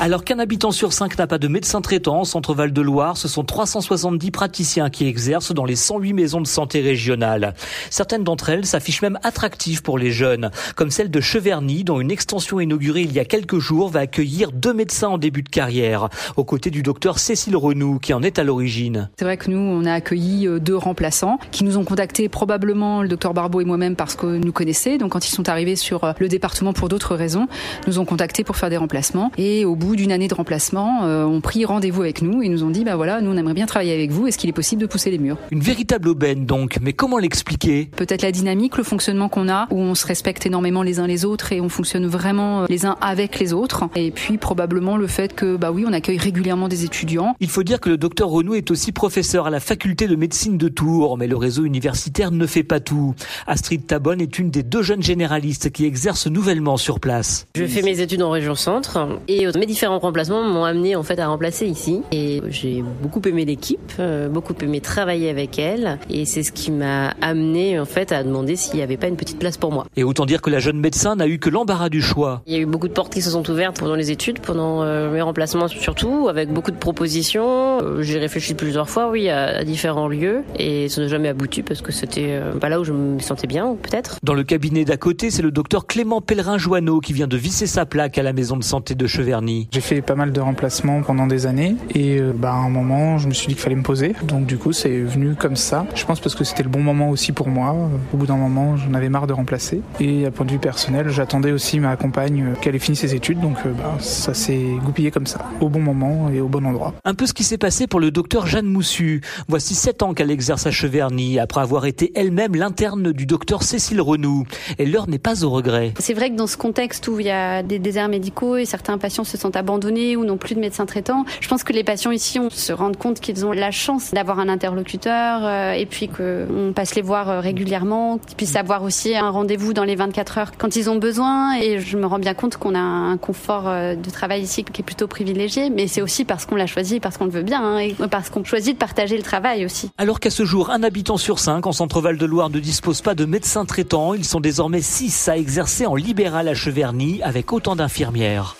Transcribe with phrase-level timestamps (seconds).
[0.00, 3.26] Alors qu'un habitant sur cinq n'a pas de médecin traitant en Centre-Val de Loire, ce
[3.26, 7.52] sont 370 praticiens qui exercent dans les 108 maisons de santé régionales.
[7.90, 12.12] Certaines d'entre elles s'affichent même attractives pour les jeunes, comme celle de Cheverny, dont une
[12.12, 16.10] extension inaugurée il y a quelques jours va accueillir deux médecins en début de carrière,
[16.36, 19.10] aux côtés du docteur Cécile Renou, qui en est à l'origine.
[19.18, 23.02] C'est vrai que nous, on a accueilli euh, deux remplaçants qui nous ont contactés probablement
[23.02, 24.96] le docteur Barbeau et moi-même parce que nous connaissaient.
[24.96, 27.48] Donc quand ils sont arrivés sur euh, le département pour d'autres raisons,
[27.88, 29.32] nous ont contactés pour faire des remplacements.
[29.36, 32.64] Et au bout d'une année de remplacement, euh, ont pris rendez-vous avec nous et nous
[32.64, 34.26] ont dit bah voilà, nous on aimerait bien travailler avec vous.
[34.26, 35.38] Est-ce qu'il est possible de pousser les murs?
[35.50, 37.90] Une véritable aubaine donc, mais comment l'expliquer?
[37.96, 41.24] Peut-être la dynamique, le fonctionnement qu'on a, où on se respecte énormément les uns les
[41.24, 43.88] autres et on fonctionne vraiment euh, les uns avec les autres.
[43.94, 47.34] Et puis probablement le fait que bah oui, on accueille régulièrement des étudiants.
[47.40, 50.58] Il faut dire que le docteur Renaud est aussi professeur à la faculté de médecine
[50.58, 53.14] de Tours, mais le réseau universitaire ne fait pas tout.
[53.46, 57.46] Astrid Tabonne est une des deux jeunes généralistes qui exercent nouvellement sur place.
[57.54, 61.20] Je fais mes études en région centre et mes différents remplacements m'ont amené en fait
[61.20, 62.02] à remplacer ici.
[62.10, 66.00] Et j'ai beaucoup aimé l'équipe, euh, beaucoup aimé travailler avec elle.
[66.10, 69.14] Et c'est ce qui m'a amené en fait à demander s'il n'y avait pas une
[69.14, 69.86] petite place pour moi.
[69.96, 72.42] Et autant dire que la jeune médecin n'a eu que l'embarras du choix.
[72.48, 74.82] Il y a eu beaucoup de portes qui se sont ouvertes pendant les études, pendant
[74.82, 77.78] euh, mes remplacements surtout, avec beaucoup de propositions.
[77.80, 80.42] Euh, j'ai réfléchi plusieurs fois, oui, à, différents lieux.
[80.58, 83.76] Et ça n'a jamais abouti parce que c'était pas là où je me sentais bien,
[83.80, 84.18] peut-être.
[84.24, 87.86] Dans le cabinet d'à côté, c'est le docteur Clément Pellerin-Joanneau qui vient de visser sa
[87.86, 89.67] plaque à la maison de santé de Cheverny.
[89.70, 93.18] J'ai fait pas mal de remplacements pendant des années et euh, bah, à un moment
[93.18, 94.14] je me suis dit qu'il fallait me poser.
[94.22, 95.84] Donc du coup c'est venu comme ça.
[95.94, 97.76] Je pense parce que c'était le bon moment aussi pour moi.
[98.14, 99.82] Au bout d'un moment j'en avais marre de remplacer.
[100.00, 103.14] Et à point de vue personnel j'attendais aussi ma compagne euh, qu'elle ait fini ses
[103.14, 103.40] études.
[103.40, 105.40] Donc euh, bah, ça s'est goupillé comme ça.
[105.60, 106.94] Au bon moment et au bon endroit.
[107.04, 109.20] Un peu ce qui s'est passé pour le docteur Jeanne Moussu.
[109.48, 114.00] Voici sept ans qu'elle exerce à Cheverny après avoir été elle-même l'interne du docteur Cécile
[114.00, 114.46] Renou
[114.78, 115.92] et l'heure n'est pas au regret.
[115.98, 118.96] C'est vrai que dans ce contexte où il y a des déserts médicaux et certains
[118.96, 121.24] patients se sentent abandonnés ou n'ont plus de médecin traitant.
[121.40, 124.38] Je pense que les patients ici on se rendent compte qu'ils ont la chance d'avoir
[124.38, 129.16] un interlocuteur euh, et puis qu'on passe les voir euh, régulièrement, qu'ils puissent avoir aussi
[129.16, 131.56] un rendez-vous dans les 24 heures quand ils ont besoin.
[131.60, 134.82] Et je me rends bien compte qu'on a un confort euh, de travail ici qui
[134.82, 137.62] est plutôt privilégié, mais c'est aussi parce qu'on l'a choisi, parce qu'on le veut bien,
[137.62, 139.90] hein, et parce qu'on choisit de partager le travail aussi.
[139.98, 143.14] Alors qu'à ce jour, un habitant sur cinq en Centre-Val de Loire ne dispose pas
[143.14, 147.76] de médecin traitant, ils sont désormais six à exercer en libéral à Cheverny avec autant
[147.76, 148.56] d'infirmières.